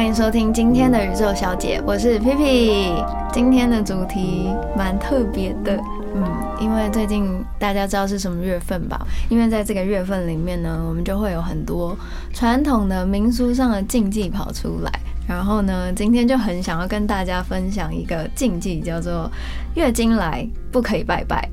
[0.00, 2.94] 欢迎收听今天的宇宙小姐，我是皮皮。
[3.30, 5.78] 今天的主题蛮特别的，
[6.14, 6.24] 嗯，
[6.58, 8.98] 因为最近大家知道是什么月份吧？
[9.28, 11.94] 因为在这个月份里面呢，我们就会有很多
[12.32, 14.90] 传统的民俗上的禁忌跑出来。
[15.28, 19.30] 然后呢，今天就很想要跟大家分享一个禁忌，叫做
[19.74, 21.46] 月经来不可以拜拜。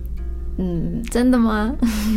[0.58, 1.72] 嗯，真的吗？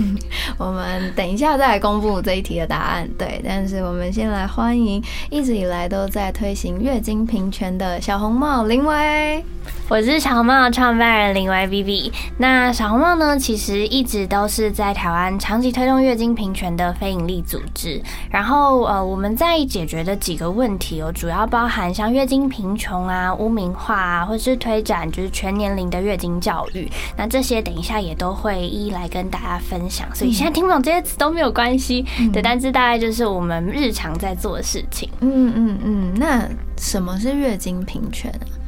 [0.56, 3.08] 我们等一下再来公布这一题的答案。
[3.18, 9.44] 对，但是我们先来欢迎一直以来都在推行月经平权的小红帽林薇。
[9.88, 12.12] 我是小红帽创办人林 Y B B。
[12.38, 18.00] 那小红帽呢，其实一直都是在台湾长期推动月经平权的非营利组织。
[18.30, 26.88] 然后呃，我们在解决的几个问题哦，主要包含像月经贫穷啊、污名化啊，或是推展就是全年龄的月经教育。
[27.16, 30.06] 那这些等一下也都会一一来跟大家分享。
[30.14, 35.10] 所以现在听不懂这些词都没有关系，对，但是大概就是我们日常在做的事情。
[35.18, 38.59] 嗯嗯嗯，那什么是月经平权啊？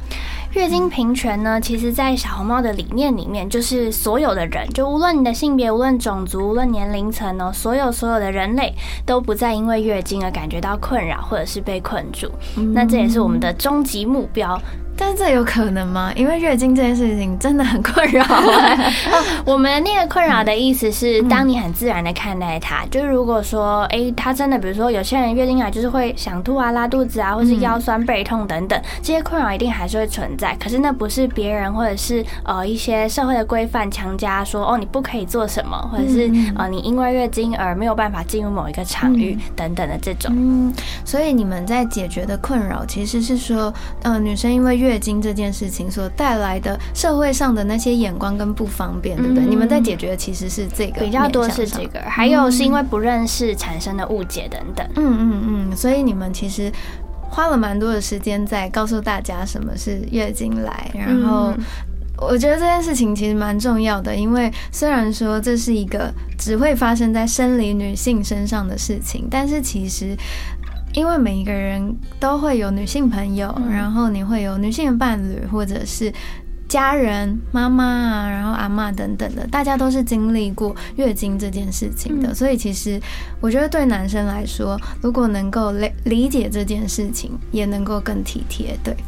[0.53, 8.71] 月经平权呢，其实，在小红帽的理念里面，就是所有的人，就无论你的性别、无论种族、无论年龄层哦，所有所有的人类
[9.03, 12.29] 都不再因为月经而感觉到困扰，或者是被困住。
[12.71, 14.61] 那这也是我们的终极目标。
[15.03, 16.13] 但是这有可能吗？
[16.15, 18.23] 因为月经这件事情真的很困扰。
[19.43, 30.55] 我们那个困扰的意思是，当你很自然的看待它，就是如果说，哎，他真的，比如说有些人月经来就是会想吐啊、拉肚子啊，或是腰酸背痛等等，这些困扰一定还是会存在。
[30.57, 40.33] 可是那不是别人或者是呃一些社会的规范强加说，哦，你不可以做什么，或者是呃你因为月经而没有办法进入某一个场域等等的这种。
[40.33, 49.45] 嗯，所以你们在解决的困扰其实是说，呃，女生因为月经这件事情所带来的社会上的那些眼光跟不方便，对不对？
[49.45, 54.87] 你们在解决的其实是这个比较多是这个，还有是因为不认识产生的误解等等。
[54.95, 56.71] 嗯嗯嗯，所以你们其实
[57.29, 61.53] 花了蛮多的时间在告诉大家什么是月经来，然后
[62.17, 70.15] 我觉得这件事情其实蛮重要的，因为虽然说这是一个只会发生在生理女性身上的事情，但是其实。
[70.93, 76.13] 因为每一个人都会有女性朋友，然后你会有女性的伴侣，或者是
[76.67, 82.33] 家人、妈妈啊，然后阿妈等等的，大家都是经历过月经这件事情的。
[82.33, 83.01] 所以其实
[83.41, 89.03] 我觉得对男生来说，如果能够理理解这件事情，也能够更体贴对方。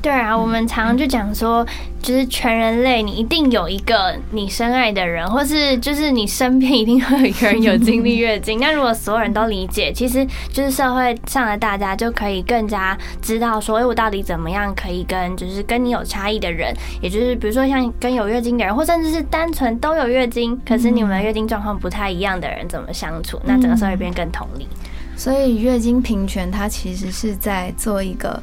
[0.00, 1.66] 对啊，我们常常就讲说，
[2.00, 8.58] 就是全人类，你一定有一个你深爱的人，或是就是你身边一定会有一个人有经历月经。
[8.62, 23.40] 那如果所有人都理解，其实就是社会上的大家就可以更加知道说，哎，我到底怎么样可以跟就是跟你有差异的人，也就是比如说像跟有月经的人，或甚至是单纯都有月经，可是你们月经状况不太一样的人怎么相处？
[23.44, 24.68] 那整个社会变更同理。
[25.16, 28.40] 所以月经平权，它其实是在做一个。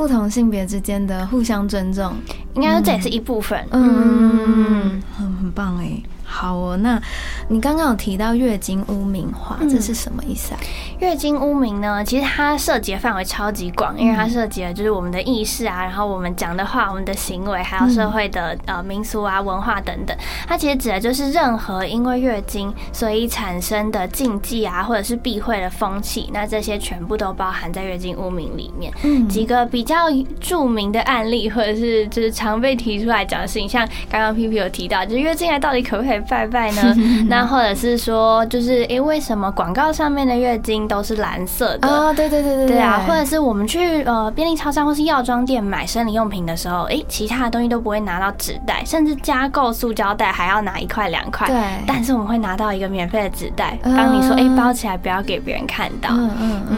[0.00, 2.14] 不同性别之间的互相尊重，
[2.54, 3.62] 应该说这也是一部分。
[3.70, 6.02] 嗯，很很棒哎。
[6.30, 7.00] 好哦，那
[7.48, 10.60] 你刚刚有提到月经污名化，这是什么意思啊？
[11.00, 20.16] 月经污名呢，其实它涉及的范围超级广，因为它涉及了就是我们的意识啊，然后我们讲的话、我们的行为，还有社会的呃民俗啊、文化等等。
[20.46, 28.92] 它其实指的就是任何因为月经所以产生的禁忌啊，或者是避讳的风气，那这些全部都包含在月经污名里面。
[29.02, 30.06] 嗯，几个比较
[30.38, 36.19] 著名的案例，或者是就是常被提出来讲的事情，像刚刚 P P 有提到，就是月经来到底可不可以？
[36.28, 36.94] 拜拜呢？
[37.28, 41.88] 那或者是说，就是诶，为什么广告上面的月经都是蓝色的？
[41.88, 43.02] 啊，对对对对对啊！
[43.06, 51.46] 或者是我们去呃便利超商或是药妆店买生理用品的时候，诶，其他的东西都不会拿到纸袋，甚至加购塑胶袋还要拿一块两块。
[51.46, 56.10] 对，但是我们会拿到一个免费的纸袋，帮你说，诶，包起来不要给别人看到。
[56.12, 56.76] 嗯嗯嗯。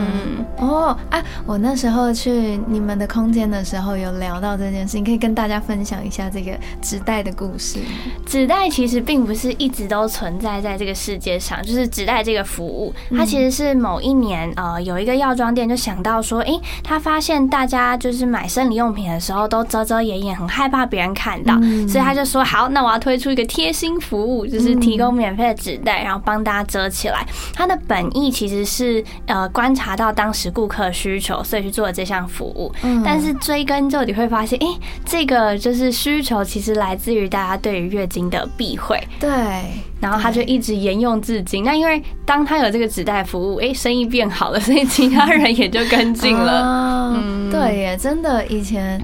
[0.59, 7.81] 哦，啊，我那时候去你们的空间的时候有聊到这件事，你可以跟大家分享一下这个纸袋的故事。
[8.27, 9.43] 纸袋其实并不是。
[9.43, 21.59] 是一直都存在在这个世界上，就是纸袋这个服务，它其实是某一年呃有一个药妆店就想到说，哎，他发现大家就是买生理用品的时候都遮遮掩掩，很害怕别人看到，
[21.89, 27.27] 所以他就说好，那我要推出一个贴心服务，就是提供免费的纸袋，然后帮大家遮起来。
[27.53, 32.73] 它的本意其实是呃观察到当时顾客需求，所以去做了这项服务。
[33.05, 34.67] 但是追根究底会发现，哎，
[35.05, 38.97] 这个就是需求其实来自于大家对于月经的避讳。
[39.23, 39.31] 对。
[40.01, 41.63] 然后他就一直沿用至今。
[41.63, 47.15] 那因为当他有这个纸袋服务，哎，生意变好了，所以其他人也就跟进了。
[47.15, 49.01] 嗯，对耶，真的，以前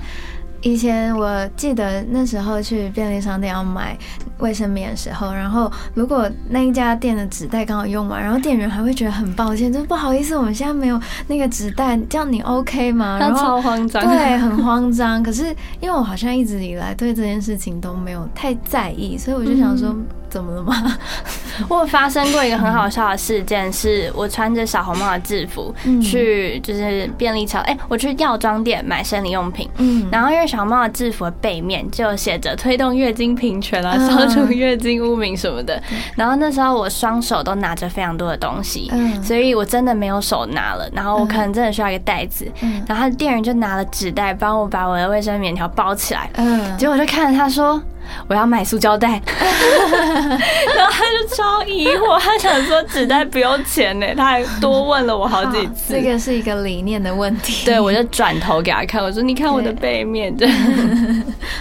[0.63, 3.97] 以前我记得那时候去便利商店要买
[4.39, 13.19] 卫生棉的时候，然后如果那一家店的纸袋刚好用完，然后店员还会觉得很抱歉，就不好意思，我们现在没有那个纸袋，这样你 OK 吗？
[13.21, 15.23] 然后超慌张，对，很慌张。
[15.23, 15.45] 可是
[15.81, 19.95] 因为我好像一直以来对这件事情都没有太在意，所以我就想说。
[20.29, 20.97] 怎么了吗？
[21.69, 35.83] 我发生过一个很好笑的事件，是我穿着小红帽的制服去，就是便利超，哎，我去药妆店买生理用品，嗯，然后因为小红帽的制服的背面就写着推动月经平权啊，消除月经污名什么的，
[36.15, 38.91] 然后那时候我双手都拿着非常多的东西，
[39.23, 42.51] 所以我真的没有手拿了，然后我可能真的需要一个袋子，
[42.87, 47.83] 然后店员就拿了纸袋帮我把我的卫生棉条包起来，嗯，结果我就看着他说。
[48.29, 55.95] 我要买塑胶袋， 然后他就超疑惑，他想说纸袋不用钱呢， 他还多问了我好几次。
[55.95, 57.65] 这个是一个理念的问题。
[57.65, 60.35] 对，我就转头给他看，我说：“你看我的背面。
[60.37, 60.49] ”对，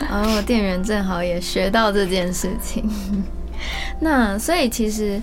[0.09, 2.89] 然后店员正好也学到这件事情。
[3.99, 5.21] 那所以其实。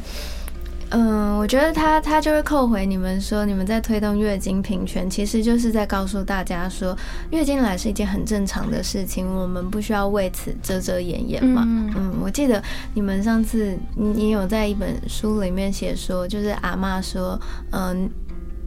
[0.96, 6.96] 嗯，我觉得他他就会扣回你们说，你们在推动月经平权，其实就是在告诉大家说，
[7.30, 11.64] 月经来是一件很正常的事情，我们不需要为此遮遮掩掩嘛。
[11.66, 12.62] 嗯，我记得
[12.94, 17.36] 你们上次你有在一本书里面写说，就是阿妈说，
[17.72, 18.08] 嗯。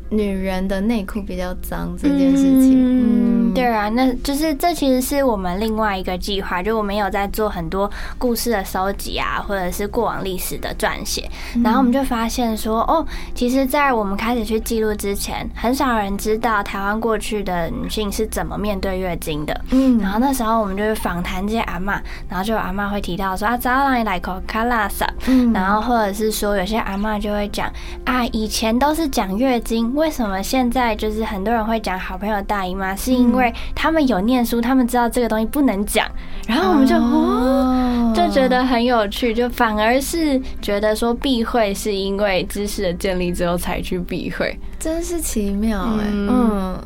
[0.09, 11.30] 女人的内裤比较脏这件事情，嗯，对啊，那就是这其实是我们另外一个计划，就我们有在做很多故事的收集啊，或者是过往历史的撰写，
[11.63, 13.06] 然后我们就发现说，哦，
[13.36, 27.69] 其实，在我们开始去记录之前，很少人知道台湾过去的女性是怎么面对月经的，嗯，然后那时候我们就是访谈这些阿妈，然后就有阿妈会提到说啊，早上来口卡拉萨，嗯，然后或者是说有些阿妈就会讲
[28.06, 29.96] 啊，以前都是讲月经。
[29.97, 32.95] 为什么现在就是很多人会讲好朋友大姨妈？
[32.95, 36.07] 是因为他们有念书，他们知道这个东西不能讲，
[36.47, 46.79] 然后我们就哦，就觉得很有趣，就反而是觉得说避讳是因为知识的建立之后才去避讳，真是奇妙哎，嗯，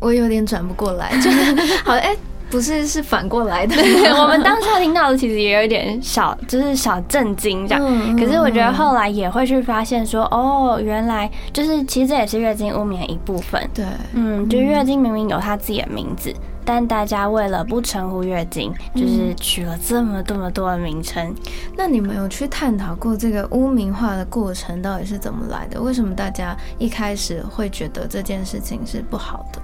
[0.00, 1.30] 我有点转不过来，就
[1.86, 2.16] 好哎。
[2.50, 3.76] 不是，是反过来的。
[4.20, 8.16] 我们当下听到的其实也有一点小，就是小震惊这样。
[8.16, 13.68] 可是我觉得后来也会去发现说，哦，原来就是其实这也是月经污名的一部分。
[13.74, 13.84] 对，
[14.14, 16.32] 嗯，就月经明明有它自己的名字，
[16.64, 21.34] 但大家为了不称呼月经，就是取了这么这么多的名称。
[21.76, 25.80] 那你们有去探讨过这个污名化的过程到底是怎么来的？
[25.80, 29.60] 为什么大家一开始会觉得这件事情是不好的？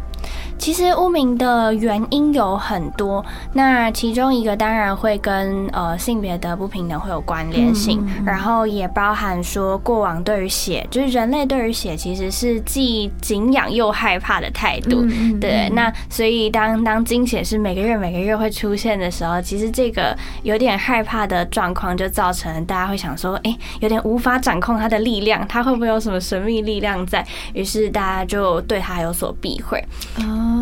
[0.57, 15.05] 其实污名的原因有很多，那其中一个当然会跟呃性别的不平等会有关联性，然后也包含说过往对于血，就是人类对于血其实是既敬仰又害怕的态度，
[15.41, 15.69] 对。
[15.71, 27.27] 那所以当当经血是每个月每个月会出现的时候，其实这个有点害怕的状况就造成大家会想说，哎，有点无法掌控它的力量，它会不会有什么神秘力量在？
[27.53, 29.83] 于是大家就对它有所避讳。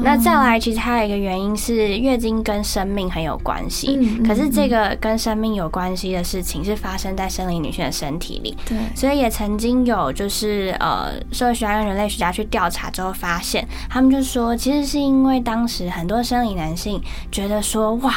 [0.03, 3.99] 那再来，其实还有一个原因是月经跟生命很有关系。
[4.01, 8.57] 嗯，可是这个跟生命有关系的事情是发生在生理女性的身体里。
[8.65, 17.01] 对，所以也曾经有就是呃社会学家跟人类学家去调查之后发现，他们就说，其实是因为当时很多生理男性
[17.31, 18.15] 觉得说，哇。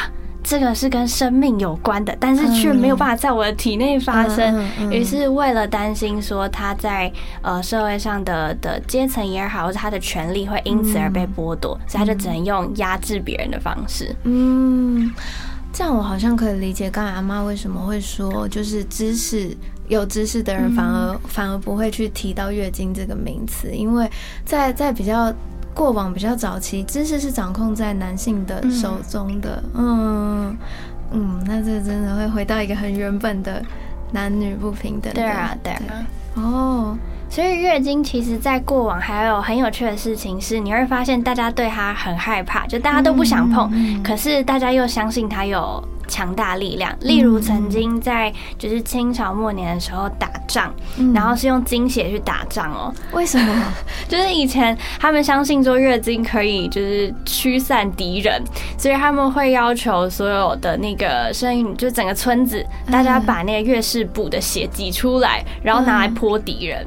[0.48, 4.64] 这个是跟生命有关的，但是却没有办法在我的体内发生。
[4.92, 7.12] 于是为了担心说他在
[7.42, 14.14] 呃社会上的的阶层也好，或者他的权利会因此而被剥夺，所以他就只能用压制别人的方式。
[14.22, 15.12] 嗯，
[15.72, 19.50] 这样我好像可以理解刚才阿妈为什么会说，就是知识
[19.88, 24.08] 有知识的人反而反而不会去提到月经这个名词，因为
[24.44, 25.34] 在在比较。
[25.76, 30.56] 过往比较早期，知识是掌控在男性的手中的，嗯
[31.12, 33.62] 嗯，那这真的会回到一个很原本的
[34.10, 35.12] 男女不平等。
[35.12, 36.06] 对啊，对啊。
[36.36, 43.70] 哦，所以月经其实，在过往还有很有趣的事情是，你会发现大家对它很害怕，就大家都不想碰，
[44.02, 45.82] 可是大家又相信它有。
[46.08, 50.72] 强大力量，例如曾经在就是清朝末年的时候打仗，
[51.12, 52.94] 然后是用精血去打仗哦。
[53.10, 53.72] 为什么？
[54.08, 58.40] 就是以前他们相信说月经可以就是驱散敌人，
[58.78, 66.86] 所以他们会要求所有的那个生育，就整个村子大家把那个月事补的血挤出来，然后拿来泼敌人。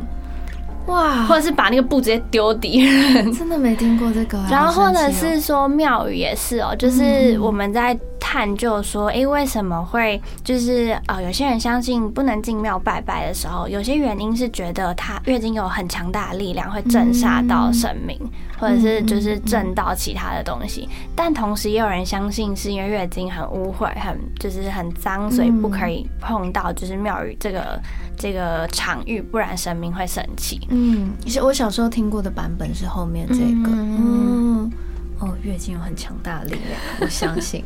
[0.89, 1.23] 哇！
[1.25, 3.31] 或者是把那个布直接丢敌人。
[3.33, 4.37] 真的没听过这个。
[4.51, 7.97] 然后或者是说庙宇也是哦，就是我们在。
[8.19, 18.19] 探究说，哎，为什么会就是呃，有些人相信不能进庙拜拜的时候，有些原因是觉得他月经有很强大的力量，会震煞到神明，
[18.59, 20.87] 或者是就是震到其他的东西。
[21.15, 27.81] 但同时也有人相信是因为月经很污秽、很就是很脏，所以不可以碰到就是庙宇这个
[28.17, 30.59] 这个场域，不然神明会生气。
[30.69, 33.71] 嗯，其实我小时候听过的版本是后面这个。
[33.71, 34.71] 嗯。
[35.19, 37.63] 哦，月经有很强大的力量， 我相信。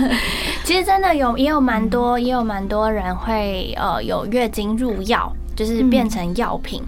[0.64, 6.82] 其实真的有，也有蛮多，也有蛮多人会呃有月经入药，就是变成药品。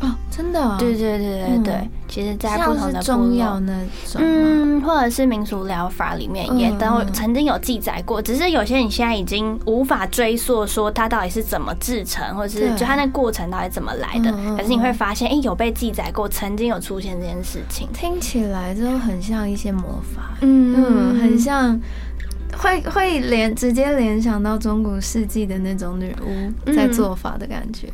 [0.00, 0.76] 哦，真的？
[0.78, 3.72] 对对对对对，其实，在不同的中药那
[4.06, 8.22] 种，嗯，或者是民俗疗法里面，也都曾经有记载过。
[8.22, 14.32] 只是有些你现在已经无法追溯，说它到底是怎么制成，或者是就它那过程到底怎么来的。
[14.56, 17.86] 可是你会发现，哎，有被记载过，曾经有出现这件事情。
[17.92, 21.78] 听起来就很像一些魔法，嗯，很像，
[22.56, 27.88] 会会联直接联想到中古世纪的那种女巫在做法的感觉。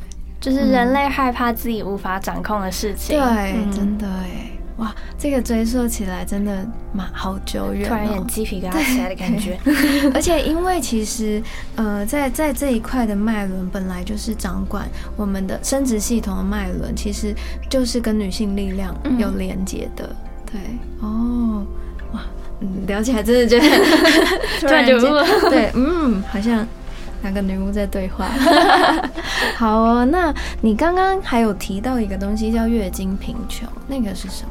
[0.46, 9.58] 就是人类害怕自己无法掌控的事情，对，真的哎，哇，这个追溯起来真的蛮好久远，突然有点鸡皮疙瘩起来的感觉。
[10.14, 11.42] 而且因为其实
[11.74, 17.34] 呃，在在这一块的脉轮本来就是掌管我们的生殖系统的脉轮，其实
[17.68, 20.08] 就是跟女性力量有连接的。
[20.48, 20.60] 对，
[21.00, 21.66] 哦，
[22.12, 22.20] 哇，
[22.60, 23.66] 嗯，聊起来真的觉得
[24.60, 24.96] 突然就
[25.50, 26.64] 对，嗯，好像。
[27.23, 28.26] 两个女巫在对话，
[29.56, 30.04] 好哦。
[30.04, 34.50] 那你刚刚还有提到一个东西叫月经贫穷，那个是什么？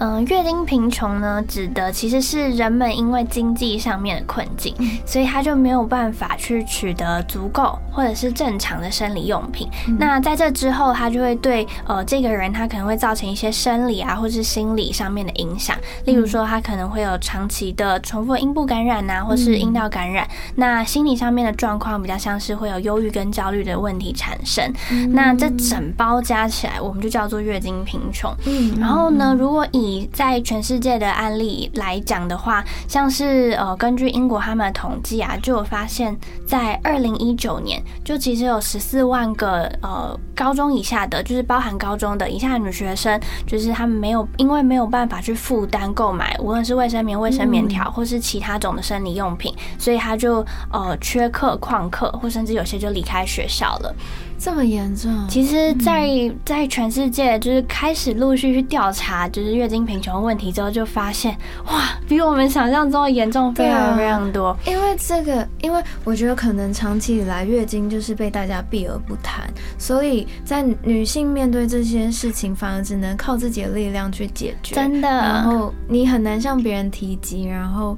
[0.00, 9.68] 嗯，月经贫穷呢，指的其实是人们因为经济上面的困境，所以他就没有办法去取得足够或者是正常的生理用品。
[9.98, 15.76] 那在这之后，他就会对呃这个人他可能会造成一些生理啊或是心理上面的影响。
[16.06, 20.26] 例如说，他可能会有长期的重复阴部感染呐，或是阴道感染。
[20.54, 24.72] 那心理上面的状况比较像是会有忧郁跟焦虑的问题产生。
[25.10, 28.34] 那这整包加起来，我们就叫做月经贫穷。
[28.46, 36.16] 嗯，然后呢，如果以在全世界的案例来讲的话，像是呃，根据英国他们的统计啊，就有发现，
[36.46, 53.94] 在二零一九年，就其实有十四万个呃高中以下的，就是包含高中的以下女学生，就是他们没有因为没有办法去负担购买，无论是卫生棉、卫生棉条，或是其他种的生理用品，所以他就呃缺课、旷课，或甚至有些就离开学校了。
[54.42, 55.12] 这么严重？
[55.28, 56.08] 其实，在
[56.46, 64.56] 在全世界，就是开始陆续去调查，就是月经贫穷问题之后，就发现，哇，比我们想象中的严重非常非常多。
[64.66, 74.74] 因为这个，因为我觉得可能长期以来月经就是被大家避而不谈，所以在女性面对这些事情，反而只能靠自己的力量去解决。
[74.74, 77.96] 真的，然后你很难向别人提及，然后。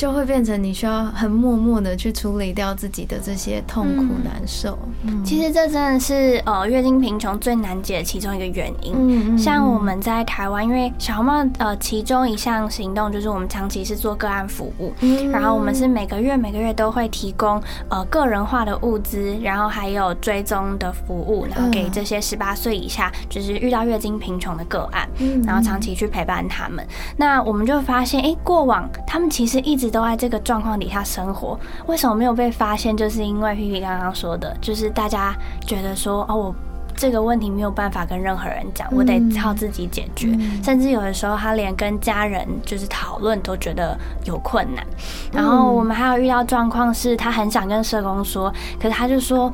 [0.00, 4.78] 就会变成你需要很默默的去处理掉自己的这些痛苦难受。
[5.22, 8.94] 其实这真的是呃月经贫穷最难解的其中一个原因。
[8.96, 14.90] 嗯像我们在台湾，因为小红帽呃其中一项行动就是我们长期是做个案服务，
[15.30, 25.06] 然后我们是每个月每个月都会提供呃个人化的物资，然后还有追踪的服务，然后给这些十八岁以下就是遇到月经贫穷的个案，
[25.44, 26.82] 然后长期去陪伴他们。
[27.18, 29.89] 那我们就发现，哎，过往他们其实一直。
[29.90, 32.96] 都在这个状况底下生活，为什么没有被发现？
[32.96, 35.34] 就是因为皮皮刚刚说的，就是大家
[35.66, 36.54] 觉得说，哦，我
[36.96, 40.28] 这个问题没有办法跟任何人讲，我得靠自己解决。
[40.62, 44.86] 甚至有的时候，他连跟家人就是讨论都觉得有困难。
[45.32, 49.52] 然后我们还有遇到状况是，他很想跟社工说，可是他就说。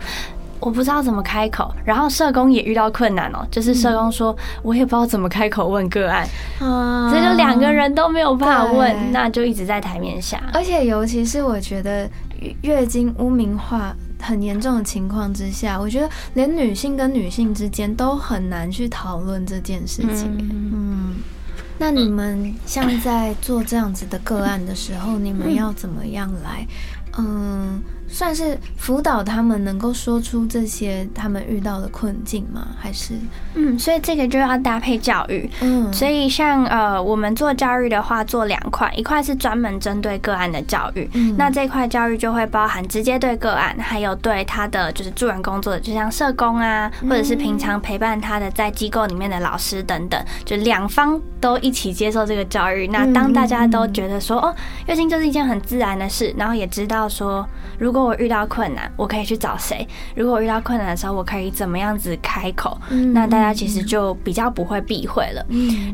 [0.60, 6.26] 我不知道怎么开口，然后社工也遇到困难哦，就是社工说，我也不知道怎么开口问个案，
[6.60, 10.42] 啊，所以就两个人都没有办法问，那就一直在台面下。
[10.52, 12.08] 而且尤其是我觉得
[12.62, 20.36] 月经污名化很严重的情况之下，我觉得连女性跟女性之间都很难去讨论这件事情。
[20.72, 21.16] 嗯，
[21.78, 26.66] 那你们像在做这样子的个案的时候，你们要怎么样来？
[27.18, 27.82] 嗯。
[28.08, 32.68] 算是辅导他们能够说出这些他们遇到的困境吗？
[32.78, 33.14] 还是
[33.54, 35.50] 嗯，所以这个就要搭配教育。
[35.60, 41.10] 嗯，所以像呃，我们做教育的话，做两块，一块是专门针对个案的教育。
[41.14, 52.86] 嗯，那这块教育就会包含直接对个案，还有对他的就是助人工作的，就像社工啊，或者是平常陪伴他的在机构里面的老师等等，就两方都一起接受这个教育。
[52.86, 54.54] 那当大家都觉得说哦，
[54.86, 57.44] 月经就是一件很自然的事，然后也知道说
[57.78, 59.86] 如果如果我遇到困难，我可以去找谁？
[60.14, 62.78] 如果我遇到困难的时候，我可以怎么样子开口？
[63.12, 65.44] 那大家其实就比较不会避讳了。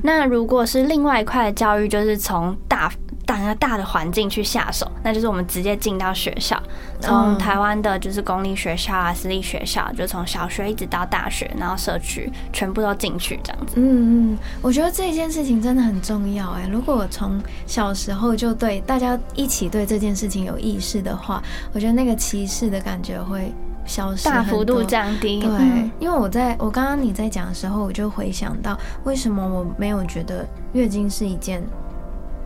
[0.02, 2.90] 那如果是另外一块的教育，就是从大。
[3.24, 6.60] 大大的环境去下手，那就是我们直接进到学校，
[7.02, 13.74] 从台湾的就是公立学校啊、私立学校，就从小学一直到大学，然后社区全部都进去这样子。
[13.76, 16.68] 嗯嗯，我觉得这件事情真的很重要哎。
[16.70, 21.42] 如果我从小时候就对大家一起对这件事情有意识的话，
[21.72, 23.52] 我觉得那个歧视的感觉会
[23.84, 25.40] 消失，大幅度降低。
[25.40, 31.62] 对，因为我在我刚刚你在讲的时候，我就回想到为什么我没有觉得月经是一件。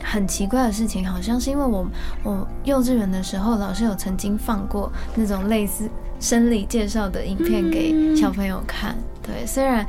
[0.02, 1.86] 很奇怪的事情，好像是因为我
[2.22, 5.88] 我幼稚园的时候，老师有曾经放过那种类似
[6.20, 8.96] 生理介绍的影片给小朋友看。
[9.22, 9.84] 对，虽然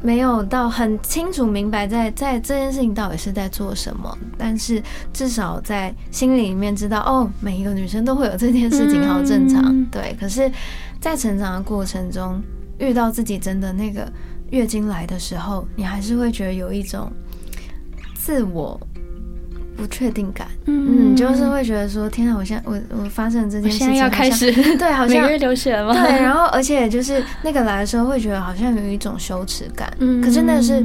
[0.00, 4.80] 没有到很清楚明白在在这件事情到底是在做什么，但是
[5.12, 9.84] 至少在心里面知道，哦，每一个女生都会有这件事情，好正常。
[9.86, 10.48] 对，可是，
[11.00, 12.40] 在成长的过程中，
[12.78, 14.08] 遇到自己真的那个
[14.50, 17.10] 月经来的时候，你还是会觉得有一种
[18.14, 18.80] 自我。
[19.78, 25.94] 不确定感，嗯，就是会觉得说，天啊，我现在我我发生这件事情，要开始，对，好像 每月流血了吗？
[25.94, 30.84] 对，然后而且就是那个来的时候，会觉得好像有一种羞耻感，嗯，可是那是。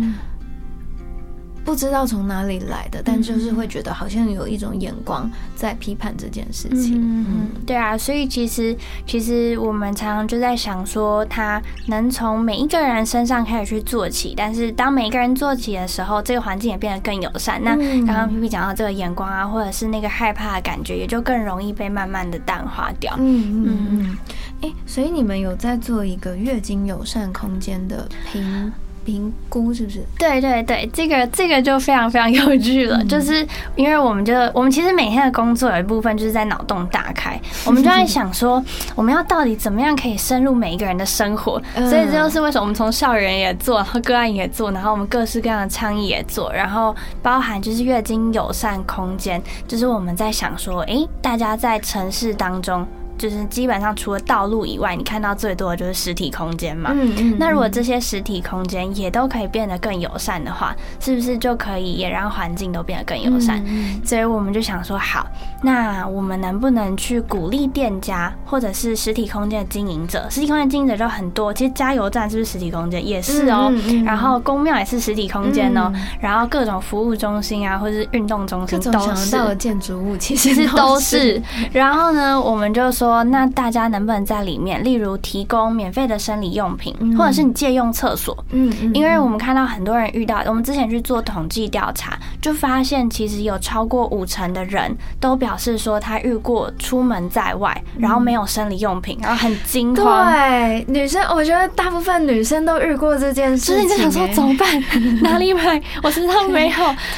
[1.64, 7.00] 不知道从哪里来的，但就是会觉得好像有一种眼光在批判这件事情。
[7.00, 8.76] 嗯，对啊，所以其实
[9.08, 17.62] 其实我们常常就在想说，他能从每一个人身上开始去做起，但是当每一个人做起的时候，这个环境也变得更友善。
[17.64, 23.16] 那刚刚皮皮讲到这个眼光啊，或者是那个害怕的感觉，也就更容易被慢慢的淡化掉。
[23.18, 24.18] 嗯嗯嗯。
[24.62, 28.72] 哎，所以你们有在做一个月经友善空间的评？
[29.06, 30.04] 评估是不是？
[30.18, 33.04] 对对对，这个这个就非常非常有趣了。
[33.06, 33.46] 就是
[33.76, 38.64] 因为我们就我们其实每天的工作有一部分就是在脑洞大开， 我们就在想说，
[38.96, 41.62] 我们要到底怎么样可以深入每一个人的生活。
[41.76, 52.88] 所以这就是为什么我们从校园也做，然后个案也做，然后我们各式各样的倡议也做，然后包含就是月经友善空间，就是我们在想说，哎，大家在城市当中。
[53.18, 56.92] 就是基本上除了道路以外，你看到最多的就是实体空间嘛。
[56.94, 57.38] 嗯嗯。
[57.40, 63.64] 那如果这些实体空间也都可以变得更友善的话，是不是就可以也让环境都变得更友善？
[64.04, 65.26] 所以我们就想说，好，
[65.62, 70.28] 那我们能不能去鼓励店家或者是实体空间的经营者？
[70.30, 73.06] 实体空间经营者就很多，其实加油站是不是实体空间？
[73.08, 73.72] 也是哦。
[74.04, 75.94] 然后公庙也是实体空间哦。
[76.20, 79.32] 然后各种服务中心啊，或者是运动中心都是。
[79.32, 81.42] 到的建筑物其实都是。
[81.72, 83.03] 然后呢，我们就说。
[83.04, 88.34] 说那大家能不能在里面，例如提供免费的生理用品，或者是你借用厕所？
[88.52, 100.32] 嗯嗯，因为我们看到很多人遇到，我们之前去做统计调查，就发现其实有超过五成的人都表示说他遇过出门在外，然后没有生理用品，然后很惊慌。
[100.32, 103.76] 对，女生，我觉得大部分女生都遇过这件事情。
[103.76, 104.84] 所以你在想说怎么办？
[105.22, 105.82] 哪里买？
[106.02, 106.76] 我身上没有，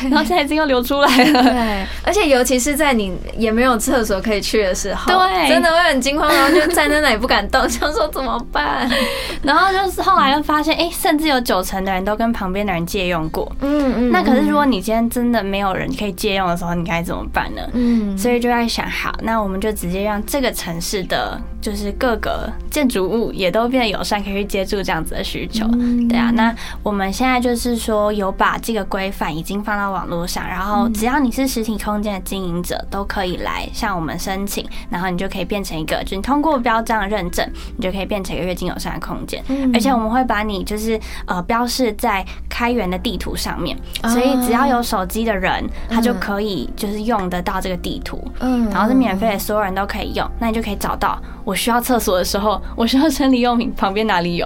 [0.10, 1.44] 然后现在已经又流出来了。
[1.44, 5.75] 对，而且尤其是在你也没有厕所可以去的时候，对，真的。
[5.76, 8.90] 会很惊慌，然后就站在那里不敢动， 想说怎么办。
[9.44, 13.52] 然后就是后来又发现，哎，甚至有九成的人都跟旁边的人借用过。
[13.62, 14.12] 嗯嗯。
[14.12, 17.62] 那可是如果你今天真的没有人可以借用的时候，你该怎么办呢？
[17.74, 18.18] 嗯。
[18.18, 25.68] 所以就在想，好，那我们就直接让这个城市的就是各个建筑物也都变得友善，可以去接住这样子的需求。
[26.08, 35.65] 对啊，那我们现在就是说有把这个规范已经放到网络上，然后只要你是实体空间的经营者，都可以来向我们申请，然后你就可以变。
[35.66, 37.44] 成一个，就是你通过标章认证，
[37.76, 39.44] 你就可以变成一个月经友善的空间。
[39.48, 48.24] 嗯，而且我们会把你就是呃标示在开源的地图上面，所以只要有手机的人，他就可以就是用得到这个地图。
[48.42, 50.30] 嗯，然后是免费的，所有人都可以用。
[50.40, 54.46] 那你就可以找到我需要厕所的时候，我需要生理用品旁边哪里有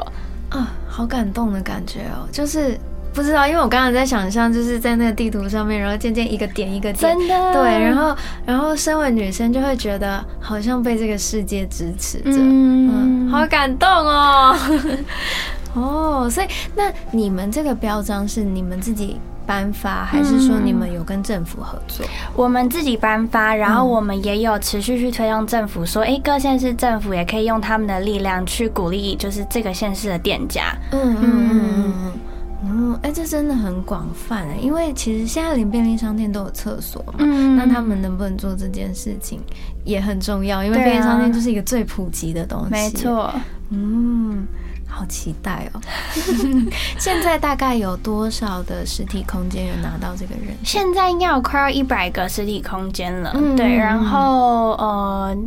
[0.50, 0.72] 啊？
[0.88, 2.80] 好感动的感觉哦，就是。
[3.14, 7.54] 不知道，因为我刚刚在想象，就是在那个地图上面，然后渐渐一个点一个点，真的？
[7.54, 14.56] 对，然后然后身为女生就会觉得好像被这个世界支持着，嗯，好感动哦，
[15.74, 22.06] 哦，所以那你们这个标章是你们自己颁发，还是说你们有跟政府合作？
[22.36, 32.14] 我们自己颁发，然后我们也有持续去推动政府说，哎，各县市政府也可以用他们的力量去鼓励，就是这个县市的店家，嗯嗯嗯嗯。
[32.92, 37.26] 哦，哎，这真的很广泛哎，因为其实现在连便利商店都有厕所嘛，
[37.56, 39.40] 那他们能不能做这件事情
[39.84, 42.70] 也很重要，因为便利商店就是一个最普及的东西。
[42.72, 43.34] 没错，
[43.70, 44.48] 嗯，
[44.88, 45.82] 好期待哦。
[46.98, 50.56] 现在大概有多少的实体空间有拿到这个人？
[50.64, 53.32] 现在应该有快要一百个实体空间了。
[53.56, 55.38] 对，然后呃。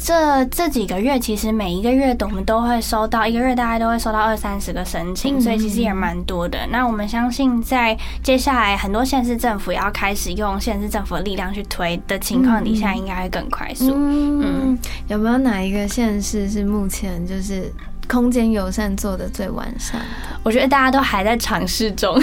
[0.00, 6.58] 这这几个月，其实每一个月我们都会收到，一个月大概都会收到二三十个申请，所以其实也蛮多的。
[6.70, 13.92] 那我们相信，在接下来很多县市政府要开始用县市政府的力量去推的情况底下，应该会更快速。
[13.92, 17.70] 嗯，有没有哪一个县市是目前就是
[18.08, 20.00] 空间友善做的最完善？
[20.44, 22.16] 我觉得大家都还在尝试中。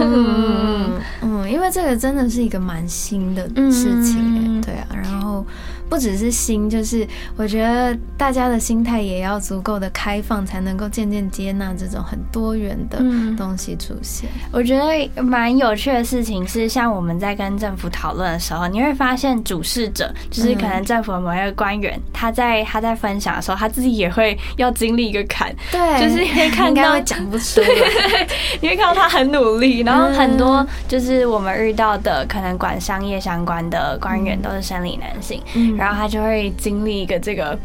[0.00, 5.44] 嗯 嗯，因为这个真的是一个蛮新的事情，对啊，然后。
[5.88, 12.98] 不只是心，就是我觉得大家的心态也要足够的开放，才能够渐渐接纳这种很多元的
[13.36, 14.28] 东西出现。
[14.52, 27.66] 我觉得蛮有趣的事情是，像我们在跟政府讨论的时候，你会发现主事者就是可能政府的某一个官员，他在他在分享的时候，他自己也会要经历一个坎，对，就是你会看到讲不出来，
[28.60, 35.42] 你会看到他很努力，然后很多就是我们遇到的可能管商业相关的官员都是生理男性。
[35.78, 37.56] 然后他就会经历一个这个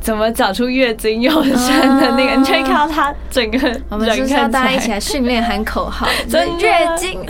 [0.00, 7.18] 怎么找出月经友善的那个，你就会看到他整个我们就是要大家一起来训练喊口号， 真月经。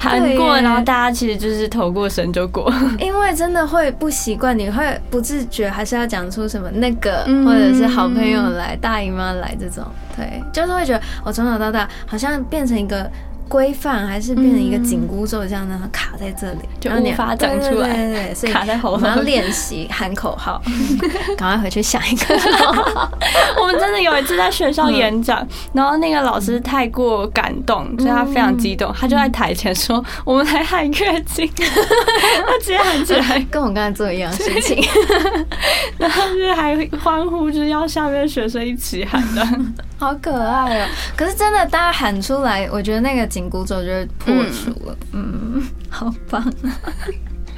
[0.00, 9.84] 喊过，然后大家其实就是投过神就过， 因为真的会不习惯，你会不自觉还是要讲出什么那个，或者是好朋友来、大姨妈来这种，
[10.16, 13.08] 对，就是会觉得我从小到大好像变成一个。
[13.48, 17.94] 规范还是变成一个紧箍咒，这样让它卡在这里，就无法长出来。
[17.94, 18.96] 对对卡在喉咙。
[18.96, 20.60] 我们要练习喊口号，
[21.36, 22.34] 赶快回去想一个。
[23.60, 31.48] 我们真的有一次在学校演讲，然后那个老师太过感动，所以他非常激动，他就在台前说：“我们来喊月经。
[31.56, 34.82] ”他直接喊起来，跟我刚才做一样事情。
[35.98, 39.46] 然后就是还欢呼，就是要下面学生一起喊的。
[39.98, 40.86] 好可爱哦！
[41.16, 44.96] 可是真的，大家喊出来，我觉得那个紧箍咒就会破除了。
[45.12, 46.42] 嗯， 好棒。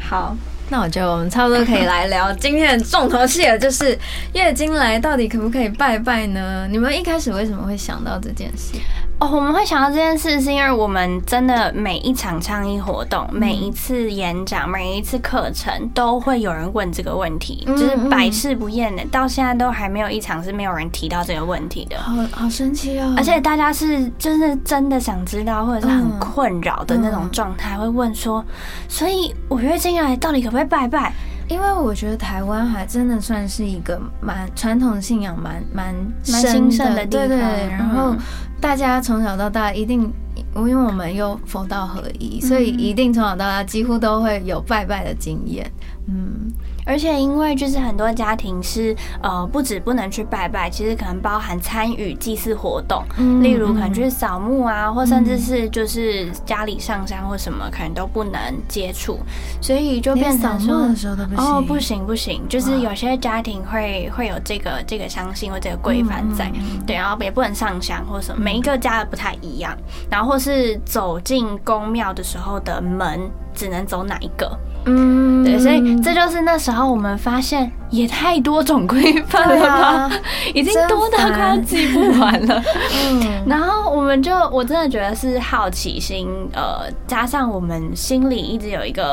[0.01, 0.37] 好，
[0.69, 3.97] 那我觉得我们差不多可以来聊 今天的重头戏了，就是
[4.35, 6.67] 月经来到底可不可以拜拜呢？
[6.69, 8.73] 你们一开始为什么会想到这件事？
[9.21, 21.99] 哦，我们会想到这件事，是因为我们真的每一场倡议活动、每一次演讲、每一次课程，都会有人问这个问题，就是百试不厌的，到现在都还没有一场是没有人提到这个问题的。
[21.99, 23.13] 好好神奇哦！
[23.17, 28.45] 而且大家是真的真的想知道，或者是很困扰的那种状态，会问说：
[28.89, 31.13] 所以五月进来到底可不可以拜拜？
[31.49, 35.93] 因为我觉得台湾还真的算是一个蛮传统信仰蛮蛮
[36.31, 37.39] 蛮兴盛的地方，对对，
[37.71, 38.15] 然后。
[38.61, 40.13] 大家从小到大一定，
[40.57, 45.71] 因为我们又佛道合一，所以一定从小到大几乎都会有拜拜的经验，
[46.07, 46.53] 嗯。
[46.89, 53.05] 而且因为就是很多家庭是呃不止不能去拜拜，其实可能包含参与祭祀活动，
[53.43, 59.19] 例如可能去扫墓啊，或甚至是就是家里上香或什么，可能都不能接触，
[59.61, 61.45] 所以就变成说的时候都不行。
[61.45, 66.51] 哦，不行不行，就是有些家庭会会有这个这个相信或这个规范在，
[66.87, 69.77] 对，然后也不能上香或什么，每一个家的不太一样，
[70.11, 74.59] 然后或是走进宫庙的时候的门只能走哪一个。
[74.85, 80.11] 嗯，对，所以这就是那时候我们发现也太多种规范了吧，
[80.55, 82.63] 已经多到快要记不完了。
[83.11, 89.13] 嗯， 然后我们就我真的觉得是好奇心，呃，加上我们心里一直有一个，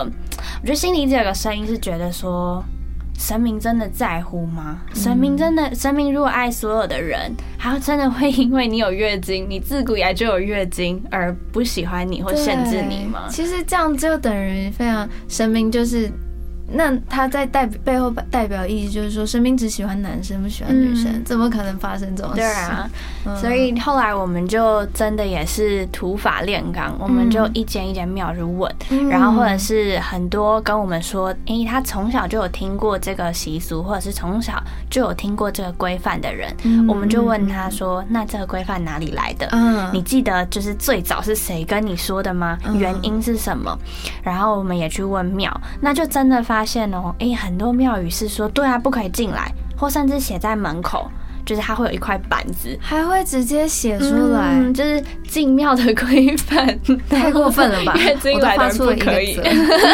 [0.61, 2.63] 我觉得心里一直有个声音是觉得说。
[3.17, 4.81] 神明真的在乎吗？
[4.93, 13.27] 神明真的，神明如果爱所有的人，他真的会因为你有月经，你自古以来就有月经而不喜欢你或限制你吗？
[13.29, 16.11] 其实这样就等于非常神明就是。
[16.67, 22.37] 那他在代背后代表意义就是说，生命只喜欢男生不喜欢女生，怎么可能发生这种事？
[22.37, 22.89] 对啊，
[23.39, 28.75] 所以后来我们就真的也是土法炼钢，我们就一间一间庙去问，
[29.09, 36.51] 然后或者是很多跟我们说，诶，他从小就有听过这个习俗，或者是从小就有听过这个规范的人，
[36.87, 39.47] 我们就问他说，那这个规范哪里来的？
[39.51, 42.57] 嗯，你记得就是最早是谁跟你说的吗？
[42.73, 43.77] 原因是什么？
[44.23, 46.54] 然后我们也去问庙，那就真的发。
[46.55, 51.11] 发现哦，诶，很多庙宇是说，对啊，不可以进来，或甚至写在门口。
[51.45, 56.79] 就是它会有一块板子，还会直接写出来，就是进庙的规范，
[57.09, 57.93] 太过分了吧？
[58.21, 59.39] 进来的不可以。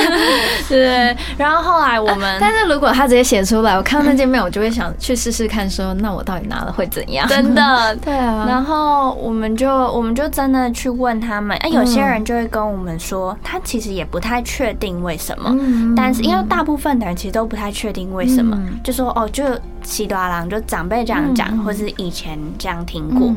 [0.69, 7.27] 对，然后后来我们，但是如果他直接写出来，我看到那间庙，我就会想去试试看，说那我到底拿了会怎样？
[7.27, 8.45] 真的， 对啊。
[8.47, 15.55] 然后我们就我们就真的去问他们，哎，有些人就会跟我们说，他其实也不太确定为什么，
[15.95, 19.43] 但是因为大部分的人其实都不太确定为什么，就说哦，就
[19.83, 23.33] 西多郎就长辈这样讲，或是以前这样听过。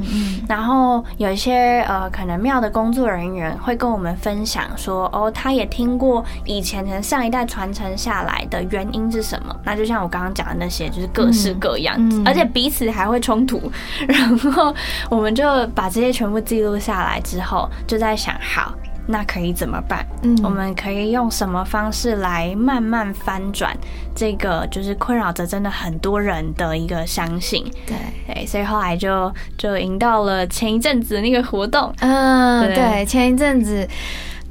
[0.49, 9.55] 然后有一些呃，可能庙的工作人员会跟我们分享说，哦，他也听过以前可能上一代传承下来的原因是什么。
[9.65, 13.71] 那就像我刚刚讲的那些，就是各式各样，而且彼此还会冲突。
[14.07, 14.75] 然后
[15.09, 18.73] 我们就把这些全部记录下来之后，就在想，好。
[19.07, 20.07] 那可以怎么办？
[20.23, 23.77] 嗯，我们可以用什么方式来慢慢翻转
[24.15, 27.65] 这个，就是困扰着真的很多人的一个相信。
[27.87, 31.93] 对对，所以后来就就引到了前一阵子那个活动。
[32.01, 33.89] 嗯，对，前一阵子。